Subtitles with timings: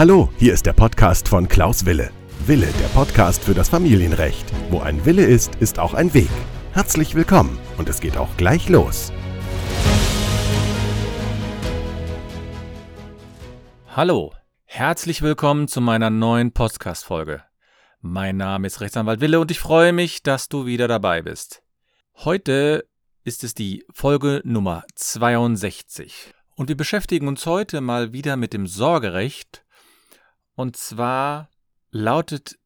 [0.00, 2.10] Hallo, hier ist der Podcast von Klaus Wille.
[2.46, 4.50] Wille, der Podcast für das Familienrecht.
[4.70, 6.30] Wo ein Wille ist, ist auch ein Weg.
[6.72, 9.12] Herzlich willkommen und es geht auch gleich los.
[13.88, 14.32] Hallo,
[14.64, 17.42] herzlich willkommen zu meiner neuen Podcast-Folge.
[18.00, 21.62] Mein Name ist Rechtsanwalt Wille und ich freue mich, dass du wieder dabei bist.
[22.24, 22.88] Heute
[23.22, 28.66] ist es die Folge Nummer 62 und wir beschäftigen uns heute mal wieder mit dem
[28.66, 29.64] Sorgerecht
[30.54, 31.48] und zwar
[31.90, 32.58] lautet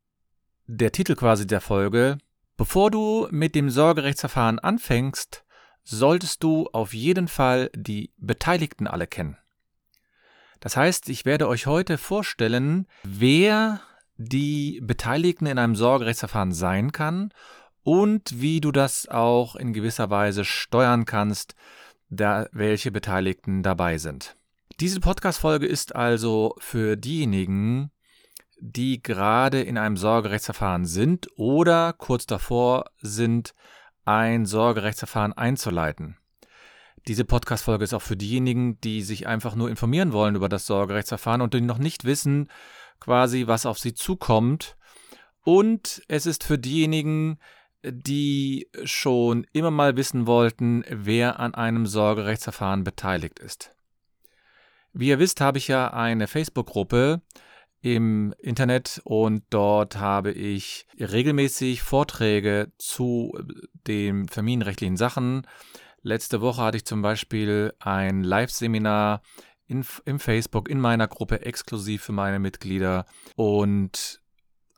[0.67, 2.19] der Titel quasi der Folge,
[2.57, 5.45] bevor du mit dem Sorgerechtsverfahren anfängst,
[5.85, 9.39] solltest du auf jeden Fall die Beteiligten alle kennen.
[10.59, 13.81] Das heißt, ich werde euch heute vorstellen, wer
[14.17, 17.33] die Beteiligten in einem Sorgerechtsverfahren sein kann
[17.85, 21.55] und wie du das auch in gewisser Weise steuern kannst,
[22.15, 24.37] da welche Beteiligten dabei sind.
[24.81, 27.91] Diese Podcast-Folge ist also für diejenigen,
[28.59, 33.55] die gerade in einem Sorgerechtsverfahren sind oder kurz davor sind,
[34.05, 36.17] ein Sorgerechtsverfahren einzuleiten.
[37.07, 41.43] Diese Podcast-Folge ist auch für diejenigen, die sich einfach nur informieren wollen über das Sorgerechtsverfahren
[41.43, 42.49] und die noch nicht wissen,
[42.99, 44.77] quasi, was auf sie zukommt.
[45.43, 47.39] Und es ist für diejenigen,
[47.85, 53.75] die schon immer mal wissen wollten, wer an einem Sorgerechtsverfahren beteiligt ist.
[54.93, 57.21] Wie ihr wisst, habe ich ja eine Facebook-Gruppe
[57.81, 63.37] im Internet und dort habe ich regelmäßig Vorträge zu
[63.87, 65.47] den familienrechtlichen Sachen.
[66.01, 69.23] Letzte Woche hatte ich zum Beispiel ein Live-Seminar
[69.67, 73.05] in, im Facebook in meiner Gruppe exklusiv für meine Mitglieder
[73.37, 74.23] und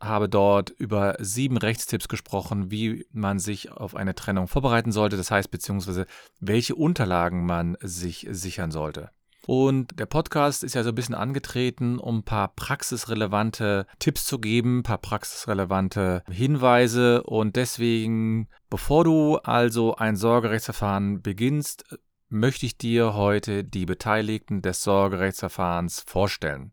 [0.00, 5.30] habe dort über sieben Rechtstipps gesprochen, wie man sich auf eine Trennung vorbereiten sollte, das
[5.30, 6.06] heißt beziehungsweise
[6.40, 9.10] welche Unterlagen man sich sichern sollte.
[9.46, 14.40] Und der Podcast ist ja so ein bisschen angetreten, um ein paar praxisrelevante Tipps zu
[14.40, 17.22] geben, ein paar praxisrelevante Hinweise.
[17.22, 21.84] Und deswegen, bevor du also ein Sorgerechtsverfahren beginnst,
[22.28, 26.72] möchte ich dir heute die Beteiligten des Sorgerechtsverfahrens vorstellen.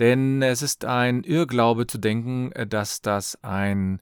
[0.00, 4.00] Denn es ist ein Irrglaube zu denken, dass das ein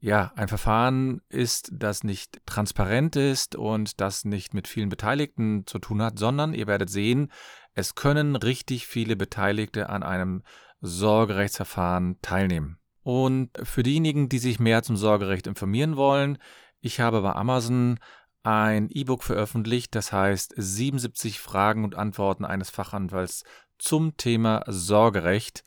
[0.00, 5.80] ja, ein Verfahren ist, das nicht transparent ist und das nicht mit vielen Beteiligten zu
[5.80, 7.32] tun hat, sondern ihr werdet sehen,
[7.74, 10.42] es können richtig viele Beteiligte an einem
[10.80, 12.78] Sorgerechtsverfahren teilnehmen.
[13.02, 16.38] Und für diejenigen, die sich mehr zum Sorgerecht informieren wollen,
[16.80, 17.98] ich habe bei Amazon
[18.44, 23.42] ein E-Book veröffentlicht, das heißt 77 Fragen und Antworten eines Fachanwalts
[23.78, 25.64] zum Thema Sorgerecht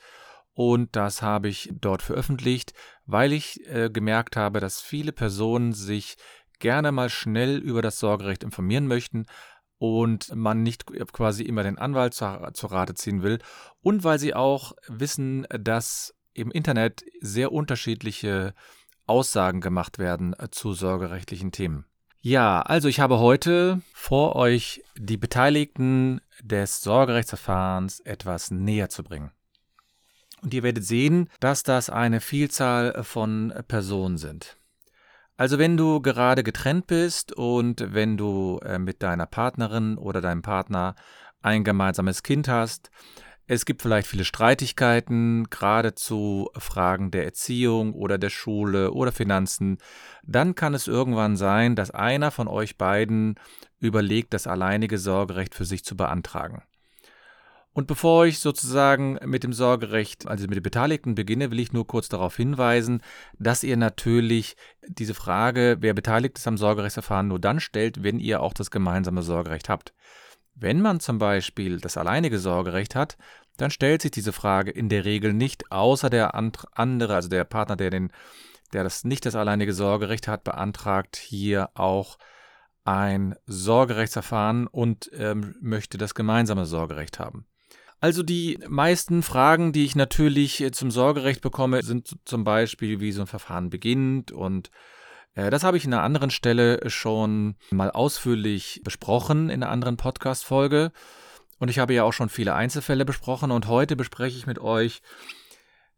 [0.54, 2.74] und das habe ich dort veröffentlicht,
[3.06, 6.18] weil ich äh, gemerkt habe, dass viele Personen sich
[6.60, 9.26] gerne mal schnell über das Sorgerecht informieren möchten
[9.78, 13.40] und man nicht quasi immer den Anwalt zu, zu Rate ziehen will
[13.82, 18.54] und weil sie auch wissen, dass im Internet sehr unterschiedliche
[19.08, 21.86] Aussagen gemacht werden äh, zu sorgerechtlichen Themen.
[22.24, 29.32] Ja, also ich habe heute vor euch die Beteiligten des Sorgerechtsverfahrens etwas näher zu bringen.
[30.44, 34.58] Und ihr werdet sehen, dass das eine Vielzahl von Personen sind.
[35.36, 40.44] Also wenn du gerade getrennt bist und wenn du äh, mit deiner Partnerin oder deinem
[40.44, 40.94] Partner
[41.42, 42.92] ein gemeinsames Kind hast,
[43.54, 49.78] es gibt vielleicht viele Streitigkeiten, gerade zu Fragen der Erziehung oder der Schule oder Finanzen,
[50.24, 53.36] dann kann es irgendwann sein, dass einer von euch beiden
[53.82, 56.64] überlegt, das alleinige Sorgerecht für sich zu beantragen.
[57.74, 61.86] Und bevor ich sozusagen mit dem Sorgerecht, also mit den Beteiligten beginne, will ich nur
[61.86, 63.02] kurz darauf hinweisen,
[63.38, 64.56] dass ihr natürlich
[64.88, 69.24] diese Frage, wer beteiligt ist am Sorgerechtsverfahren, nur dann stellt, wenn ihr auch das gemeinsame
[69.24, 69.94] Sorgerecht habt.
[70.62, 73.18] Wenn man zum Beispiel das alleinige Sorgerecht hat,
[73.58, 77.76] dann stellt sich diese Frage in der Regel nicht, außer der andere, also der Partner,
[77.76, 78.12] der, den,
[78.74, 82.18] der das nicht das alleinige Sorgerecht hat, beantragt hier auch
[82.84, 87.46] ein Sorgerechtsverfahren und ähm, möchte das gemeinsame Sorgerecht haben.
[88.00, 93.12] Also die meisten Fragen, die ich natürlich äh, zum Sorgerecht bekomme, sind zum Beispiel, wie
[93.12, 94.72] so ein Verfahren beginnt und
[95.36, 99.98] äh, das habe ich in einer anderen Stelle schon mal ausführlich besprochen, in einer anderen
[99.98, 100.92] Podcast-Folge.
[101.62, 105.04] Und ich habe ja auch schon viele Einzelfälle besprochen und heute bespreche ich mit euch,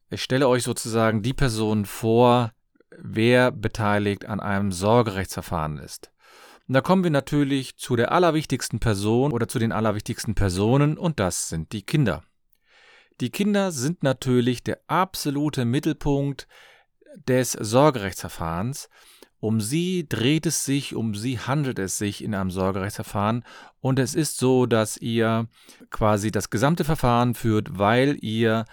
[0.10, 2.51] ich stelle euch sozusagen die Person vor,
[2.98, 6.12] wer beteiligt an einem Sorgerechtsverfahren ist.
[6.68, 11.21] Und da kommen wir natürlich zu der allerwichtigsten Person oder zu den allerwichtigsten Personen und
[11.21, 12.25] das sind die Kinder.
[13.21, 16.45] Die Kinder sind natürlich der absolute Mittelpunkt
[17.25, 18.89] des Sorgerechtsverfahrens
[19.43, 23.43] Um sie dreht es sich, um sie handelt es sich in einem Sorgerechtsverfahren
[23.81, 25.49] und es ist so, dass ihr
[25.89, 28.63] quasi das gesamte Verfahren führt, weil ihr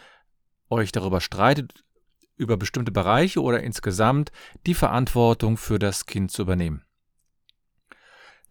[0.69, 1.83] euch darüber streitet,
[2.37, 4.31] über bestimmte Bereiche oder insgesamt
[4.65, 6.85] die Verantwortung für das Kind zu übernehmen.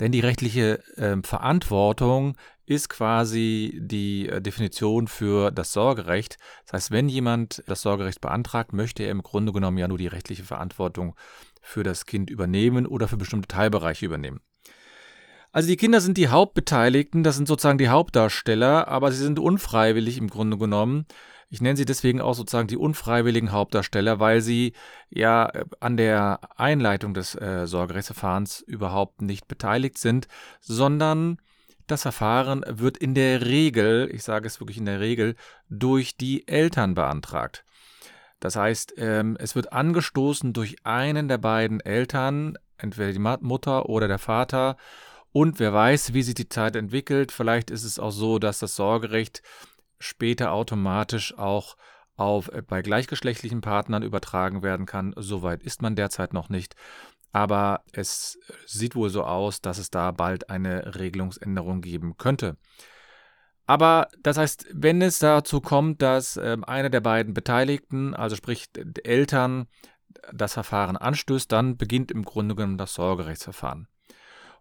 [0.01, 2.36] Denn die rechtliche äh, Verantwortung
[2.66, 6.38] ist quasi die äh, Definition für das Sorgerecht.
[6.66, 10.07] Das heißt, wenn jemand das Sorgerecht beantragt, möchte er im Grunde genommen ja nur die
[10.07, 11.16] rechtliche Verantwortung
[11.62, 14.42] für das Kind übernehmen oder für bestimmte Teilbereiche übernehmen.
[15.52, 20.18] Also die Kinder sind die Hauptbeteiligten, das sind sozusagen die Hauptdarsteller, aber sie sind unfreiwillig
[20.18, 21.06] im Grunde genommen.
[21.50, 24.74] Ich nenne sie deswegen auch sozusagen die unfreiwilligen Hauptdarsteller, weil sie
[25.10, 30.28] ja äh, an der Einleitung des äh, Sorgerechtsverfahrens überhaupt nicht beteiligt sind,
[30.62, 31.38] sondern
[31.88, 35.36] das Verfahren wird in der Regel, ich sage es wirklich in der Regel,
[35.70, 37.66] durch die Eltern beantragt.
[38.40, 44.08] Das heißt, ähm, es wird angestoßen durch einen der beiden Eltern, entweder die Mutter oder
[44.08, 44.78] der Vater.
[45.32, 47.32] Und wer weiß, wie sich die Zeit entwickelt.
[47.32, 49.42] Vielleicht ist es auch so, dass das Sorgerecht
[50.00, 51.76] später automatisch auch
[52.16, 55.14] auf, äh, bei gleichgeschlechtlichen Partnern übertragen werden kann.
[55.18, 56.76] Soweit ist man derzeit noch nicht.
[57.32, 62.58] Aber es sieht wohl so aus, dass es da bald eine Regelungsänderung geben könnte.
[63.69, 68.66] Aber das heißt, wenn es dazu kommt, dass äh, einer der beiden Beteiligten, also sprich
[69.04, 69.68] Eltern,
[70.33, 73.88] das Verfahren anstößt, dann beginnt im Grunde genommen das Sorgerechtsverfahren.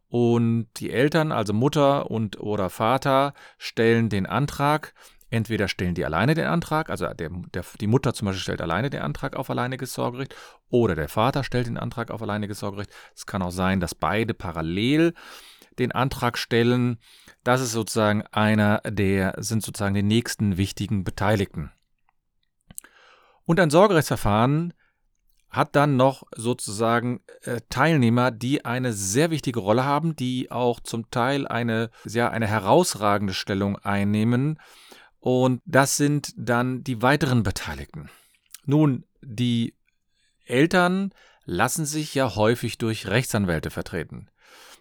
[0.09, 4.93] Und die Eltern, also Mutter und oder Vater, stellen den Antrag.
[5.31, 8.91] Entweder stellen die alleine den Antrag, also der, der, die Mutter zum Beispiel stellt alleine
[8.91, 10.37] den Antrag auf alleiniges Sorgerecht,
[10.69, 12.91] oder der Vater stellt den Antrag auf alleiniges Sorgerecht.
[13.17, 15.15] Es kann auch sein, dass beide parallel
[15.79, 16.99] den Antrag stellen.
[17.45, 21.71] Das ist sozusagen einer der, sind sozusagen die nächsten wichtigen Beteiligten.
[23.45, 24.75] Und ein Sorgerechtsverfahren
[25.51, 31.11] hat dann noch sozusagen äh, Teilnehmer, die eine sehr wichtige Rolle haben, die auch zum
[31.11, 34.61] Teil eine, ja, eine herausragende Stellung einnehmen.
[35.21, 38.11] Und das sind dann die weiteren Beteiligten.
[38.67, 39.75] Nun, die
[40.45, 41.13] Eltern
[41.45, 44.29] lassen sich ja häufig durch Rechtsanwälte vertreten.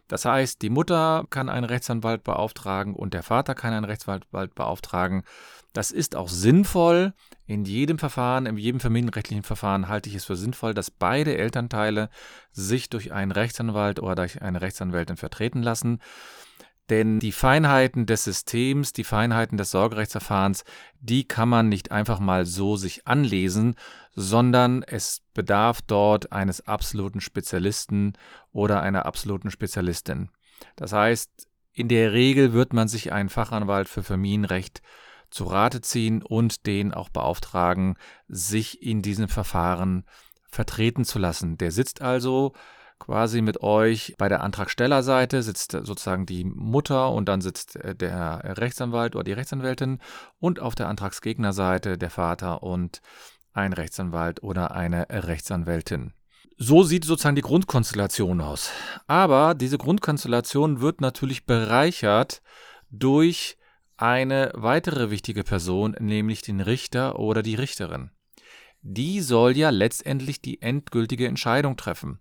[0.07, 5.23] Das heißt, die Mutter kann einen Rechtsanwalt beauftragen und der Vater kann einen Rechtsanwalt beauftragen.
[5.73, 7.13] Das ist auch sinnvoll.
[7.45, 12.09] In jedem Verfahren, in jedem familienrechtlichen Verfahren halte ich es für sinnvoll, dass beide Elternteile
[12.51, 15.99] sich durch einen Rechtsanwalt oder durch eine Rechtsanwältin vertreten lassen.
[16.89, 20.63] Denn die Feinheiten des Systems, die Feinheiten des Sorgerechtsverfahrens,
[20.99, 23.75] die kann man nicht einfach mal so sich anlesen,
[24.15, 28.13] sondern es bedarf dort eines absoluten Spezialisten
[28.53, 30.29] oder einer absoluten Spezialistin.
[30.75, 34.81] Das heißt, in der Regel wird man sich einen Fachanwalt für Familienrecht
[35.29, 37.95] zu Rate ziehen und den auch beauftragen,
[38.27, 40.05] sich in diesem Verfahren
[40.49, 41.57] vertreten zu lassen.
[41.57, 42.53] Der sitzt also
[42.99, 48.57] quasi mit euch bei der Antragstellerseite sitzt sozusagen die Mutter und dann sitzt äh, der
[48.57, 49.99] Rechtsanwalt oder die Rechtsanwältin
[50.39, 53.01] und auf der Antragsgegnerseite der Vater und
[53.53, 56.13] ein Rechtsanwalt oder eine Rechtsanwältin.
[56.57, 58.71] So sieht sozusagen die Grundkonstellation aus.
[59.05, 62.41] Aber diese Grundkonstellation wird natürlich bereichert
[62.89, 63.57] durch
[63.95, 68.11] eine weitere wichtige Person, nämlich den Richter oder die Richterin.
[68.81, 72.19] Die soll ja letztendlich die endgültige Entscheidung treffen.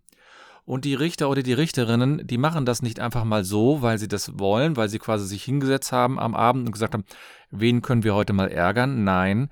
[0.67, 4.09] Und die Richter oder die Richterinnen, die machen das nicht einfach mal so, weil sie
[4.09, 7.05] das wollen, weil sie quasi sich hingesetzt haben am Abend und gesagt haben,
[7.53, 9.05] wen können wir heute mal ärgern?
[9.05, 9.49] Nein,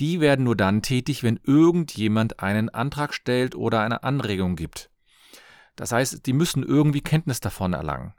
[0.00, 4.90] die werden nur dann tätig, wenn irgendjemand einen Antrag stellt oder eine Anregung gibt.
[5.76, 8.14] Das heißt, die müssen irgendwie Kenntnis davon erlangen.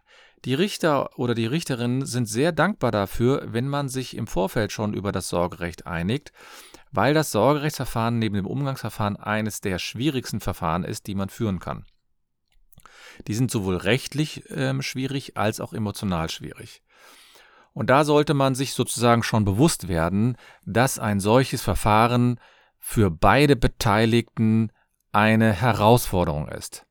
[0.45, 4.93] Die Richter oder die Richterinnen sind sehr dankbar dafür, wenn man sich im Vorfeld schon
[4.93, 6.31] über das Sorgerecht einigt,
[6.91, 11.83] weil das Sorgerechtsverfahren neben dem Umgangsverfahren eines der schwierigsten Verfahren ist, die man führen kann.
[13.27, 16.81] Die sind sowohl rechtlich äh, schwierig als auch emotional schwierig.
[17.73, 22.39] Und da sollte man sich sozusagen schon bewusst werden, dass ein solches Verfahren
[22.79, 24.71] für beide Beteiligten
[25.11, 26.85] eine Herausforderung ist.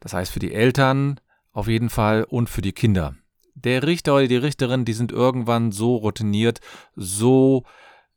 [0.00, 1.20] Das heißt für die Eltern
[1.52, 3.14] auf jeden Fall und für die Kinder.
[3.54, 6.60] Der Richter oder die Richterin, die sind irgendwann so routiniert,
[6.94, 7.64] so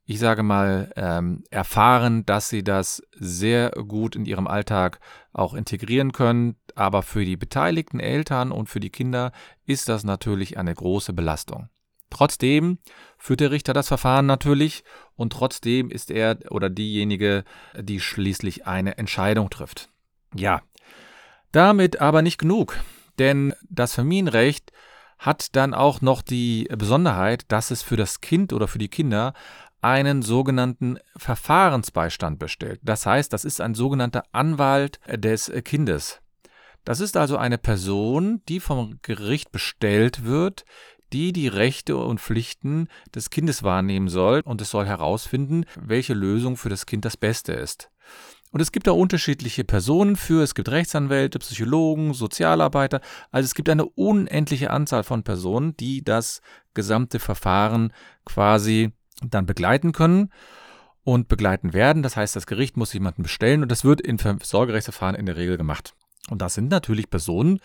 [0.05, 4.99] ich sage mal, ähm, erfahren, dass sie das sehr gut in ihrem Alltag
[5.31, 6.55] auch integrieren können.
[6.75, 9.31] Aber für die beteiligten Eltern und für die Kinder
[9.65, 11.69] ist das natürlich eine große Belastung.
[12.09, 12.77] Trotzdem
[13.17, 14.83] führt der Richter das Verfahren natürlich
[15.15, 17.43] und trotzdem ist er oder diejenige,
[17.79, 19.89] die schließlich eine Entscheidung trifft.
[20.35, 20.61] Ja,
[21.51, 22.77] damit aber nicht genug,
[23.17, 24.71] denn das Familienrecht
[25.17, 29.33] hat dann auch noch die Besonderheit, dass es für das Kind oder für die Kinder
[29.83, 32.79] einen sogenannten Verfahrensbeistand bestellt.
[32.83, 36.19] Das heißt, das ist ein sogenannter Anwalt des Kindes.
[36.85, 40.65] Das ist also eine Person, die vom Gericht bestellt wird,
[41.13, 46.57] die die Rechte und Pflichten des Kindes wahrnehmen soll und es soll herausfinden, welche Lösung
[46.57, 47.89] für das Kind das Beste ist.
[48.51, 50.43] Und es gibt da unterschiedliche Personen für.
[50.43, 53.01] Es gibt Rechtsanwälte, Psychologen, Sozialarbeiter.
[53.31, 56.41] Also es gibt eine unendliche Anzahl von Personen, die das
[56.75, 57.93] gesamte Verfahren
[58.25, 60.31] quasi dann begleiten können
[61.03, 62.03] und begleiten werden.
[62.03, 65.57] Das heißt, das Gericht muss jemanden bestellen und das wird in Sorgerechtsverfahren in der Regel
[65.57, 65.93] gemacht.
[66.29, 67.59] Und das sind natürlich Personen,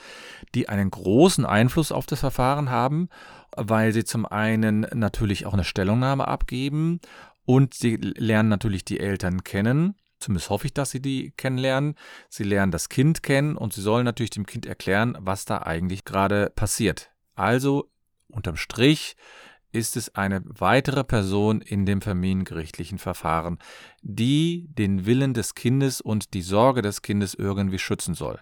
[0.55, 3.09] die einen großen Einfluss auf das Verfahren haben,
[3.57, 7.01] weil sie zum einen natürlich auch eine Stellungnahme abgeben
[7.45, 9.95] und sie lernen natürlich die Eltern kennen.
[10.19, 11.95] Zumindest hoffe ich, dass sie die kennenlernen.
[12.29, 16.05] Sie lernen das Kind kennen und sie sollen natürlich dem Kind erklären, was da eigentlich
[16.05, 17.11] gerade passiert.
[17.37, 17.89] Also
[18.29, 19.17] unterm Strich
[19.73, 23.59] ist es eine weitere Person in dem familiengerichtlichen Verfahren,
[24.03, 28.41] die den Willen des Kindes und die Sorge des Kindes irgendwie schützen soll.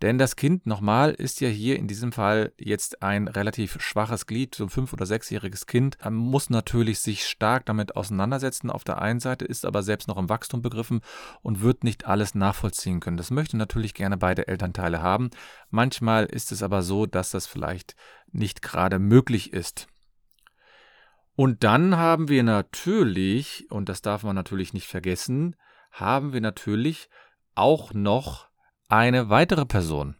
[0.00, 4.54] Denn das Kind nochmal ist ja hier in diesem Fall jetzt ein relativ schwaches Glied,
[4.54, 8.70] so ein fünf- oder sechsjähriges Kind, muss natürlich sich stark damit auseinandersetzen.
[8.70, 11.00] Auf der einen Seite ist aber selbst noch im Wachstum begriffen
[11.42, 13.16] und wird nicht alles nachvollziehen können.
[13.16, 15.30] Das möchte natürlich gerne beide Elternteile haben.
[15.70, 17.96] Manchmal ist es aber so, dass das vielleicht
[18.30, 19.88] nicht gerade möglich ist.
[21.38, 25.54] Und dann haben wir natürlich, und das darf man natürlich nicht vergessen,
[25.92, 27.08] haben wir natürlich
[27.54, 28.48] auch noch
[28.88, 30.16] eine weitere Person.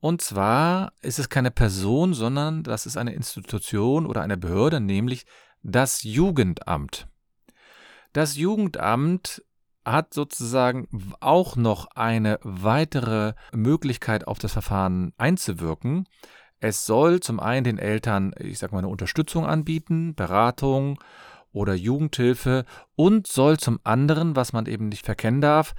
[0.00, 5.24] Und zwar ist es keine Person, sondern das ist eine Institution oder eine Behörde, nämlich
[5.62, 7.06] das Jugendamt.
[8.12, 9.40] Das Jugendamt
[9.84, 10.88] hat sozusagen
[11.20, 16.08] auch noch eine weitere Möglichkeit auf das Verfahren einzuwirken.
[16.66, 20.98] Es soll zum einen den Eltern, ich sage mal, eine Unterstützung anbieten, Beratung
[21.52, 22.64] oder Jugendhilfe
[22.96, 25.74] und soll zum anderen, was man eben nicht verkennen darf,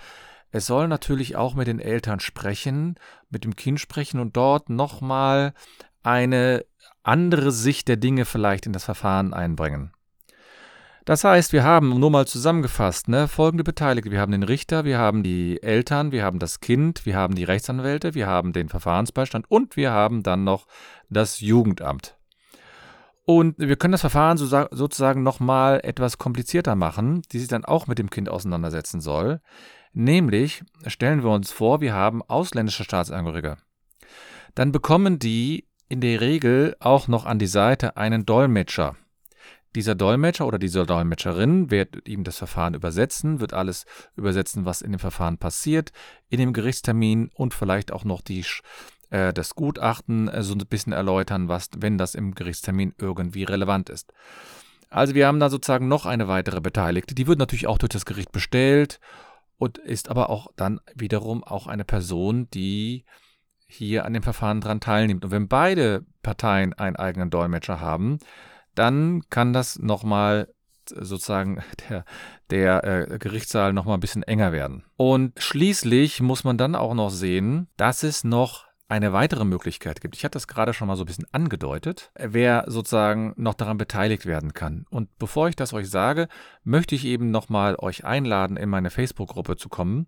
[0.52, 3.00] es soll natürlich auch mit den Eltern sprechen,
[3.32, 5.56] mit dem Kind sprechen und dort nochmal
[6.04, 6.64] eine
[7.02, 9.92] andere Sicht der Dinge vielleicht in das Verfahren einbringen.
[11.06, 14.10] Das heißt, wir haben nur mal zusammengefasst ne, folgende Beteiligte.
[14.10, 17.44] Wir haben den Richter, wir haben die Eltern, wir haben das Kind, wir haben die
[17.44, 20.66] Rechtsanwälte, wir haben den Verfahrensbeistand und wir haben dann noch
[21.10, 22.18] das Jugendamt.
[23.24, 28.00] Und wir können das Verfahren sozusagen nochmal etwas komplizierter machen, die sich dann auch mit
[28.00, 29.42] dem Kind auseinandersetzen soll.
[29.94, 33.58] Nämlich stellen wir uns vor, wir haben ausländische Staatsangehörige.
[34.56, 38.96] Dann bekommen die in der Regel auch noch an die Seite einen Dolmetscher.
[39.76, 44.92] Dieser Dolmetscher oder diese Dolmetscherin wird ihm das Verfahren übersetzen, wird alles übersetzen, was in
[44.92, 45.92] dem Verfahren passiert,
[46.30, 48.46] in dem Gerichtstermin und vielleicht auch noch die,
[49.10, 53.90] äh, das Gutachten äh, so ein bisschen erläutern, was, wenn das im Gerichtstermin irgendwie relevant
[53.90, 54.14] ist.
[54.90, 57.14] Also wir haben da sozusagen noch eine weitere Beteiligte.
[57.14, 59.02] Die wird natürlich auch durch das Gericht bestellt
[59.58, 63.04] und ist aber auch dann wiederum auch eine Person, die
[63.68, 65.26] hier an dem Verfahren dran teilnimmt.
[65.26, 68.20] Und wenn beide Parteien einen eigenen Dolmetscher haben,
[68.76, 70.48] dann kann das nochmal
[70.90, 72.06] sozusagen der,
[72.50, 74.84] der äh, Gerichtssaal nochmal ein bisschen enger werden.
[74.98, 80.16] Und schließlich muss man dann auch noch sehen, dass es noch eine weitere Möglichkeit gibt.
[80.16, 84.28] Ich hatte das gerade schon mal so ein bisschen angedeutet, wer sozusagen noch daran beteiligt
[84.28, 84.86] werden kann.
[84.92, 86.28] Und bevor ich das euch sage,
[86.64, 90.08] möchte ich eben nochmal euch einladen, in meine Facebook-Gruppe zu kommen.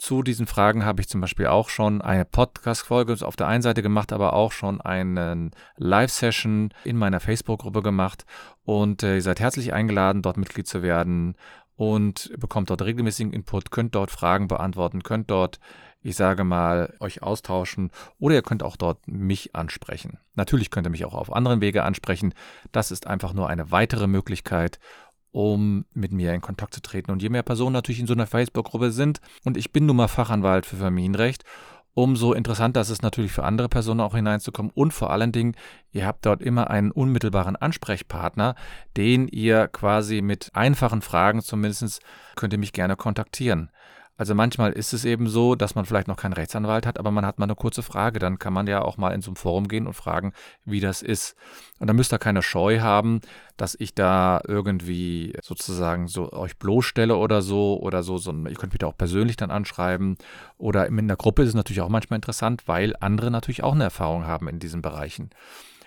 [0.00, 3.82] Zu diesen Fragen habe ich zum Beispiel auch schon eine Podcast-Folge auf der einen Seite
[3.82, 8.24] gemacht, aber auch schon eine Live-Session in meiner Facebook-Gruppe gemacht.
[8.64, 11.36] Und äh, ihr seid herzlich eingeladen, dort Mitglied zu werden
[11.76, 15.60] und bekommt dort regelmäßigen Input, könnt dort Fragen beantworten, könnt dort
[16.02, 20.18] ich sage mal, euch austauschen oder ihr könnt auch dort mich ansprechen.
[20.34, 22.32] Natürlich könnt ihr mich auch auf anderen Wege ansprechen.
[22.72, 24.78] Das ist einfach nur eine weitere Möglichkeit,
[25.32, 27.10] um mit mir in Kontakt zu treten.
[27.10, 30.08] Und je mehr Personen natürlich in so einer Facebook-Gruppe sind, und ich bin nun mal
[30.08, 31.44] Fachanwalt für Familienrecht,
[31.94, 34.72] umso interessanter ist es natürlich für andere Personen auch hineinzukommen.
[34.74, 35.54] Und vor allen Dingen,
[35.92, 38.54] ihr habt dort immer einen unmittelbaren Ansprechpartner,
[38.96, 42.00] den ihr quasi mit einfachen Fragen zumindest
[42.36, 43.70] könnt ihr mich gerne kontaktieren.
[44.20, 47.24] Also manchmal ist es eben so, dass man vielleicht noch keinen Rechtsanwalt hat, aber man
[47.24, 48.18] hat mal eine kurze Frage.
[48.18, 50.34] Dann kann man ja auch mal in so ein Forum gehen und fragen,
[50.66, 51.36] wie das ist.
[51.78, 53.22] Und dann müsst ihr keine Scheu haben,
[53.56, 58.18] dass ich da irgendwie sozusagen so euch bloßstelle oder so oder so.
[58.18, 60.18] so ihr könnt mich da auch persönlich dann anschreiben.
[60.58, 63.84] Oder in der Gruppe ist es natürlich auch manchmal interessant, weil andere natürlich auch eine
[63.84, 65.30] Erfahrung haben in diesen Bereichen.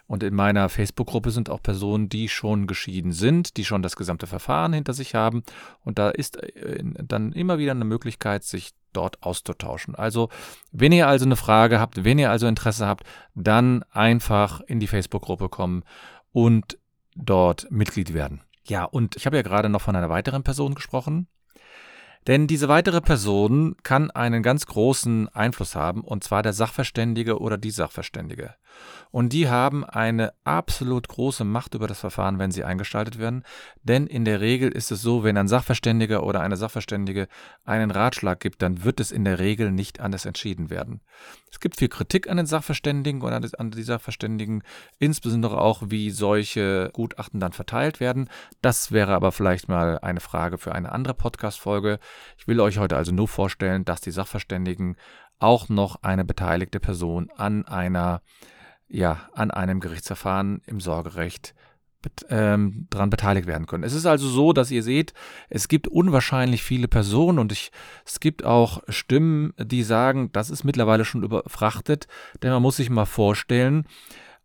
[0.06, 4.28] Und in meiner Facebook-Gruppe sind auch Personen, die schon geschieden sind, die schon das gesamte
[4.28, 5.44] Verfahren hinter sich haben.
[5.82, 9.96] Und da ist äh, dann immer wieder eine Möglichkeit, sich dort auszutauschen.
[9.96, 10.30] Also,
[10.72, 14.88] wenn ihr also eine Frage habt, wenn ihr also Interesse habt, dann einfach in die
[14.88, 15.84] Facebook-Gruppe kommen
[16.32, 16.78] und
[17.16, 18.42] dort Mitglied werden.
[18.66, 21.28] Ja, und ich habe ja gerade noch von einer weiteren Person gesprochen.
[22.28, 27.58] Denn diese weitere Person kann einen ganz großen Einfluss haben, und zwar der Sachverständige oder
[27.58, 28.56] die Sachverständige.
[29.12, 33.44] Und die haben eine absolut große Macht über das Verfahren, wenn sie eingeschaltet werden.
[33.84, 37.27] Denn in der Regel ist es so, wenn ein Sachverständiger oder eine Sachverständige
[37.63, 41.01] einen Ratschlag gibt, dann wird es in der Regel nicht anders entschieden werden.
[41.51, 44.63] Es gibt viel Kritik an den Sachverständigen und an die Sachverständigen,
[44.98, 48.30] insbesondere auch, wie solche Gutachten dann verteilt werden.
[48.63, 52.00] Das wäre aber vielleicht mal eine Frage für eine andere Podcast-Folge.
[52.39, 54.98] Ich will euch heute also nur vorstellen, dass die Sachverständigen
[55.38, 58.22] auch noch eine beteiligte Person an einer
[58.94, 61.56] ja, an einem Gerichtsverfahren im Sorgerecht
[62.30, 63.84] ähm, daran beteiligt werden können.
[63.84, 65.14] Es ist also so, dass ihr seht,
[65.50, 67.72] es gibt unwahrscheinlich viele Personen und ich,
[68.06, 72.08] es gibt auch Stimmen, die sagen, das ist mittlerweile schon überfrachtet,
[72.44, 73.86] denn man muss sich mal vorstellen,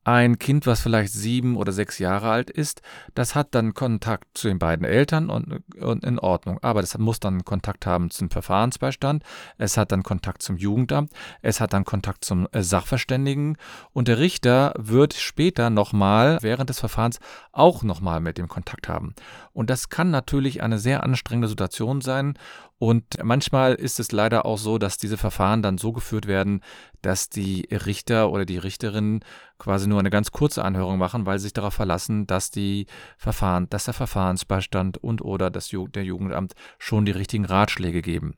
[0.09, 2.81] ein Kind, was vielleicht sieben oder sechs Jahre alt ist,
[3.15, 6.59] das hat dann Kontakt zu den beiden Eltern und, und, in Ordnung.
[6.63, 9.23] Aber das muss dann Kontakt haben zum Verfahrensbeistand,
[9.59, 11.13] es hat dann Kontakt zum Jugendamt,
[11.43, 13.59] es hat dann Kontakt zum äh, Sachverständigen
[13.93, 17.21] und der Richter wird später nochmal während des Verfahrens
[17.53, 19.15] auch nochmal mit dem Kontakt haben.
[19.53, 22.39] Und das kann natürlich eine sehr anstrengende Situation sein
[22.79, 26.63] und manchmal ist es leider auch so, dass diese Verfahren dann so geführt werden,
[27.03, 29.25] dass die Richter oder die Richterinnen
[29.59, 33.69] quasi nur eine ganz kurze Anhörung machen, weil sie sich darauf verlassen, dass die Verfahren,
[33.69, 38.37] dass der Verfahrensbeistand und oder das Ju der Jugendamt schon die richtigen Ratschläge geben.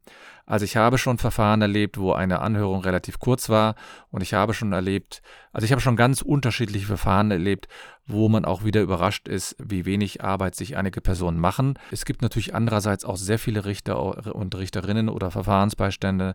[0.50, 3.76] Also ich habe schon Verfahren erlebt, wo eine Anhörung relativ kurz war
[4.11, 7.69] und ich habe schon erlebt, also ich habe schon ganz unterschiedliche Verfahren erlebt,
[8.04, 11.78] wo man auch wieder überrascht ist, wie wenig Arbeit sich einige Personen machen.
[11.92, 16.35] Es gibt natürlich andererseits auch sehr viele Richter und Richterinnen oder Verfahrensbeistände,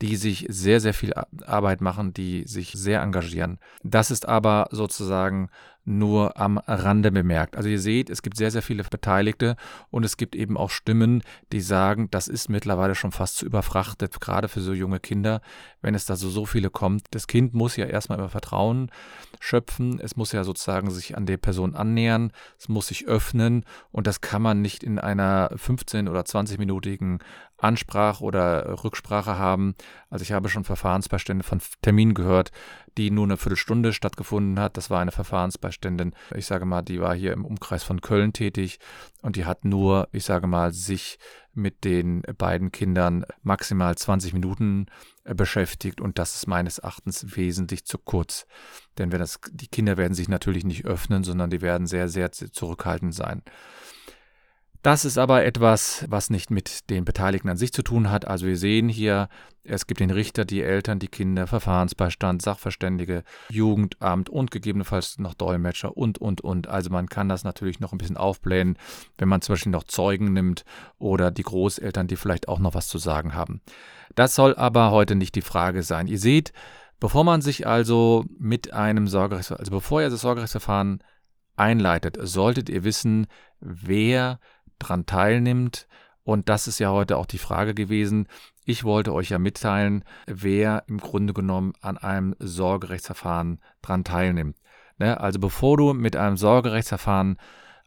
[0.00, 1.12] die sich sehr, sehr viel
[1.44, 3.58] Arbeit machen, die sich sehr engagieren.
[3.82, 5.50] Das ist aber sozusagen
[5.86, 7.56] nur am Rande bemerkt.
[7.56, 9.56] Also ihr seht, es gibt sehr, sehr viele Beteiligte
[9.90, 14.20] und es gibt eben auch Stimmen, die sagen, das ist mittlerweile schon fast zu überfrachtet,
[14.20, 15.40] gerade für so junge Kinder,
[15.80, 17.06] wenn es da so, so viele kommt.
[17.12, 18.90] Das Kind muss ja erstmal über Vertrauen
[19.38, 24.06] schöpfen, es muss ja sozusagen sich an der Person annähern, es muss sich öffnen und
[24.06, 27.20] das kann man nicht in einer 15- oder 20-minütigen
[27.58, 29.74] Ansprache oder Rücksprache haben.
[30.10, 32.50] Also ich habe schon Verfahrensbeistände von Terminen gehört,
[32.98, 34.76] die nur eine Viertelstunde stattgefunden hat.
[34.76, 38.78] Das war eine Verfahrensbeiständin, ich sage mal, die war hier im Umkreis von Köln tätig
[39.22, 41.18] und die hat nur, ich sage mal, sich
[41.56, 44.86] mit den beiden Kindern maximal 20 Minuten
[45.24, 48.46] äh, beschäftigt und das ist meines Erachtens wesentlich zu kurz.
[48.98, 52.30] Denn wenn das, die Kinder werden sich natürlich nicht öffnen, sondern die werden sehr, sehr
[52.30, 53.42] zurückhaltend sein.
[54.86, 58.28] Das ist aber etwas, was nicht mit den Beteiligten an sich zu tun hat.
[58.28, 59.28] Also wir sehen hier,
[59.64, 65.96] es gibt den Richter, die Eltern, die Kinder, Verfahrensbeistand, Sachverständige, Jugendamt und gegebenenfalls noch Dolmetscher
[65.96, 66.68] und, und, und.
[66.68, 68.78] Also man kann das natürlich noch ein bisschen aufblähen,
[69.18, 70.64] wenn man zum Beispiel noch Zeugen nimmt
[71.00, 73.62] oder die Großeltern, die vielleicht auch noch was zu sagen haben.
[74.14, 76.06] Das soll aber heute nicht die Frage sein.
[76.06, 76.52] Ihr seht,
[77.00, 81.02] bevor man sich also mit einem Sorgerechtsverfahren, also bevor ihr das Sorgerechtsverfahren
[81.56, 83.26] einleitet, solltet ihr wissen,
[83.58, 84.38] wer
[84.78, 85.86] dran teilnimmt.
[86.24, 88.26] Und das ist ja heute auch die Frage gewesen.
[88.64, 94.56] Ich wollte euch ja mitteilen, wer im Grunde genommen an einem Sorgerechtsverfahren dran teilnimmt.
[94.98, 95.20] Ne?
[95.20, 97.38] Also bevor du mit einem Sorgerechtsverfahren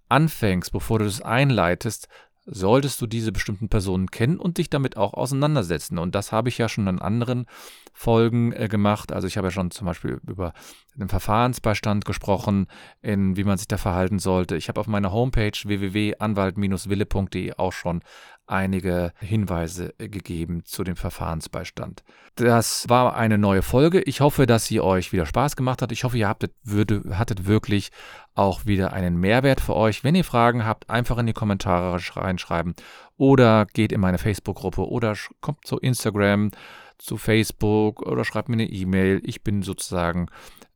[0.08, 2.08] anfängst, bevor du das einleitest,
[2.46, 5.98] solltest du diese bestimmten Personen kennen und dich damit auch auseinandersetzen.
[5.98, 7.46] Und das habe ich ja schon in anderen
[7.94, 9.12] Folgen äh, gemacht.
[9.12, 10.54] Also ich habe ja schon zum Beispiel über
[10.96, 12.68] den Verfahrensbeistand gesprochen,
[13.02, 14.56] in wie man sich da verhalten sollte.
[14.56, 18.02] Ich habe auf meiner Homepage www.anwalt-wille.de auch schon
[18.50, 22.04] einige Hinweise äh, gegeben zu dem Verfahrensbeistand.
[22.36, 24.02] Das war eine neue Folge.
[24.02, 25.92] Ich hoffe, dass sie euch wieder Spaß gemacht hat.
[25.92, 27.90] Ich hoffe, ihr habtet, würde, hattet wirklich
[28.34, 30.04] auch wieder einen Mehrwert für euch.
[30.04, 32.76] Wenn ihr Fragen habt, einfach in die Kommentare reinschreiben
[33.18, 36.52] oder geht in meine Facebook-Gruppe oder kommt zu Instagram,
[37.00, 39.22] zu Facebook oder schreibt mir eine E-Mail.
[39.24, 40.28] Ich bin sozusagen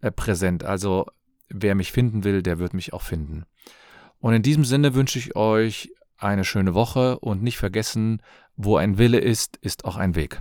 [0.02, 0.64] äh, präsent.
[0.64, 1.06] Also
[1.50, 3.46] wer mich finden will, der wird mich auch finden.
[4.20, 8.22] Und in diesem Sinne wünsche ich euch eine schöne Woche und nicht vergessen,
[8.56, 10.40] wo ein Wille ist, ist auch ein Weg.